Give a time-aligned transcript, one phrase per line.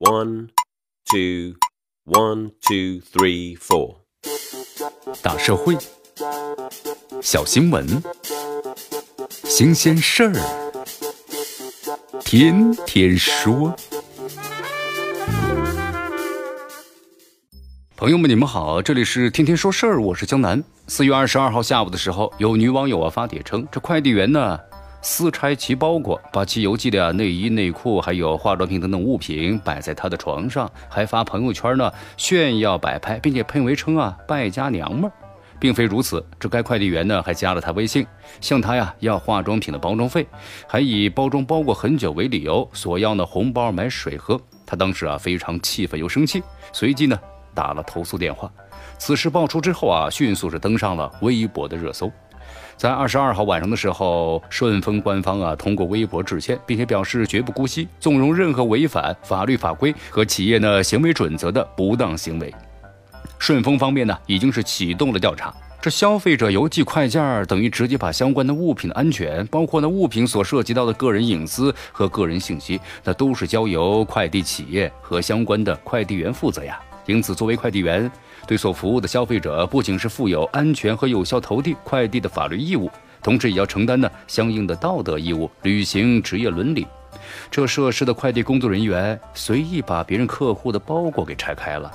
[0.00, 0.50] One,
[1.10, 1.56] two,
[2.04, 3.96] one, two, three, four。
[5.20, 5.76] 大社会，
[7.20, 8.00] 小新闻，
[9.42, 10.34] 新鲜事儿，
[12.20, 13.74] 天天说。
[17.96, 20.62] 朋友们，你们好，这里是天天说事儿，我是江南。
[20.86, 24.60] 四月二十二号下午的时候，有女网友啊发帖称，这快递员呢
[25.00, 35.12] 私拆其包裹，把其邮寄的内衣、内裤还有化妆品等等物品摆在他的床上，还发朋友圈呢炫耀摆拍，并且配文称啊败家娘们儿。
[35.60, 38.06] 并非如此，这该快递员呢还加了他微信，
[38.40, 40.26] 向他呀要化妆品的包装费，
[40.68, 44.40] 还以包装包裹很久为理由索要呢红包买水喝。
[44.64, 46.42] 他当时啊非常气愤又生气，
[46.72, 47.18] 随即呢。
[47.54, 48.48] 打了投诉电话，
[48.98, 52.08] 此事爆出之后啊，迅速是登上了微博的热搜。
[52.76, 62.54] 在二十二号晚上的时候，顺丰官方啊通过微博致歉，并且表示绝不姑息、纵容任何违反法律法规和企业呢行为准则的不当行为。
[63.38, 76.80] 顺丰方面呢已经是启动了调查，这消费者邮寄快件等于直接把相关的物品的安全，包括呢物品所涉及到的个人隐私和个人信息，那都是交由快递企业和相关的快递员负责呀。
[77.08, 78.10] 因此，作为快递员，
[78.46, 82.90] 对所服务的消费者，不仅是负有安全和有效投递快递的法律义务，
[83.22, 86.86] 同时也要承担呢相应的道德义务，履行职业伦理。
[87.50, 91.90] 这涉事的快递工作人员随意把别人客户的包裹给拆开了，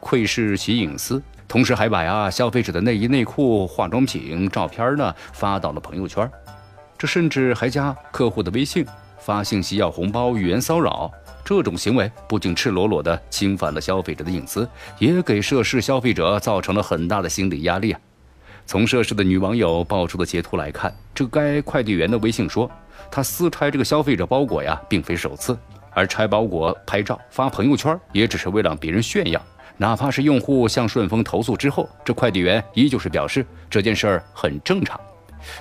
[0.00, 6.28] 窥视其隐私，同时还把呀消费者的内衣内裤、化妆品照片呢发到了朋友圈，
[6.98, 8.84] 这甚至还加客户的微信，
[9.24, 11.10] 发信息要红包，语言骚扰。
[11.44, 18.00] 这种行为不仅赤裸裸地侵犯了消费者的隐私，也给涉事消费者造成了很大的心理压力啊！
[18.64, 22.70] 从涉事的女网友爆出的截图来看，这该快递员的微信说，
[23.10, 25.58] 他私拆这个消费者包裹呀，并非首次，
[25.90, 29.40] 而拆包裹拍照发朋友圈，也只是为了让别人炫耀。
[29.76, 34.98] 哪怕是用户向顺丰投诉之后，这快递员依旧是表示这件事儿很正常。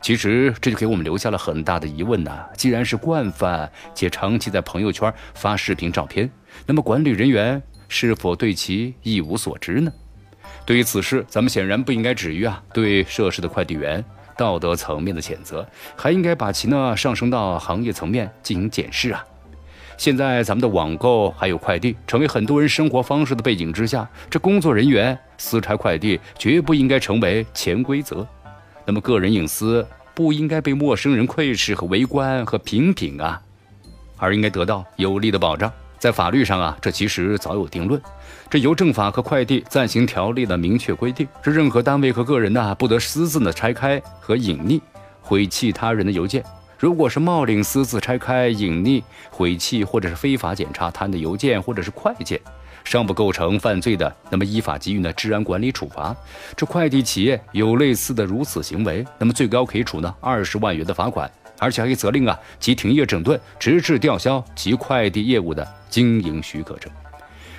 [0.00, 2.46] 其实这就给我们留下了很大的疑问呐。
[2.56, 6.30] 既然是惯犯，且长期在朋友圈发视频照片，
[6.66, 9.92] 那么管理人员是否对其一无所知呢？
[10.64, 14.04] 对于此事，咱们显然不应该止于啊对涉事的快递员
[14.36, 15.66] 道德层面的谴责，
[15.96, 19.24] 还应该把其呢上升到行业层面进行检视啊。
[19.96, 28.24] 现在咱们的网购还有快递成为很多人生活方式的背景之下，这工作人员私拆快递绝不应该成为潜规则。
[28.88, 33.38] 那么，个人隐私不应该被陌生人窥视和围观和评品啊，
[34.16, 35.70] 而应该得到有力的保障。
[35.98, 38.00] 在法律上啊，这其实早有定论。
[38.48, 44.80] 这邮政法和快递暂行条例的明确规定，是任何单位和个人呢，不得私自的拆开和隐匿、
[45.20, 46.42] 毁弃他人的邮件。
[46.78, 52.40] 如果是冒领、私自拆开、隐匿、毁弃，或者是非法检查他的邮件或者是快件。
[52.84, 56.16] 尚不构成犯罪的，那么依法给予呢治安管理处罚。
[56.56, 66.90] 这快递企业有类似的如此行为，那么最高可以处呢二十万元的罚款，而且还可以责令啊其停业整顿，直至吊销其快递业务的经营许可证。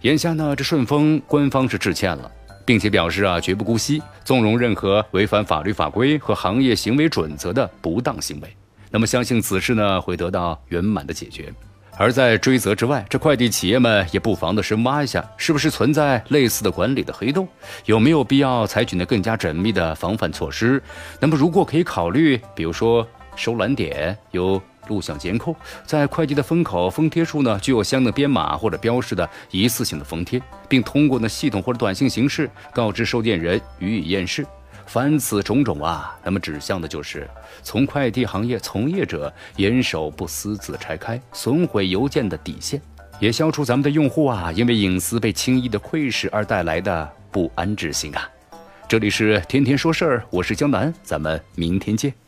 [0.00, 2.28] 眼下呢，这顺丰官方是致歉了，
[2.64, 8.56] 并且表示啊绝不姑息、纵容任何违反法律法规和行业行为准则的不当行为。
[8.92, 11.52] 那么相信此事呢会得到圆满的解决。
[11.98, 17.46] 而在追责之外，这快递企业们也不妨的深挖一下，是不是存在类似的管理的黑洞，
[17.84, 20.82] 有没有必要采取呢更加缜密的防范措施？
[21.20, 25.54] 那么，如果可以考虑，比如说收揽点有录像监控，
[25.84, 34.46] 在快递的封口、封贴处呢具有相应的编码或者标识的一次性的封贴，并通过呢系统或者短信形式告知收件人予以验视。
[34.86, 37.28] 凡此种种啊，那么指向的就是
[37.62, 42.80] 从快递行业从业者严守不私自拆开、损毁邮件的底线，
[43.18, 48.28] 也消除咱们的用户啊因为隐私被轻易的窥视而带来的不安之心啊。
[48.86, 52.21] 这里是天天说事儿，我是江南，咱们明天见。